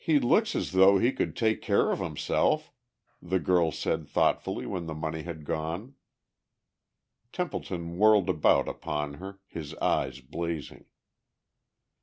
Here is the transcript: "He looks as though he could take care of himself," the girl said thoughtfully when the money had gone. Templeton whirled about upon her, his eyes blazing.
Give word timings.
"He 0.03 0.19
looks 0.19 0.55
as 0.55 0.71
though 0.71 0.97
he 0.97 1.11
could 1.11 1.35
take 1.35 1.61
care 1.61 1.91
of 1.91 1.99
himself," 1.99 2.71
the 3.21 3.37
girl 3.37 3.71
said 3.71 4.07
thoughtfully 4.07 4.65
when 4.65 4.87
the 4.87 4.95
money 4.95 5.21
had 5.21 5.45
gone. 5.45 5.93
Templeton 7.31 7.99
whirled 7.99 8.27
about 8.27 8.67
upon 8.67 9.13
her, 9.21 9.37
his 9.45 9.75
eyes 9.75 10.19
blazing. 10.19 10.85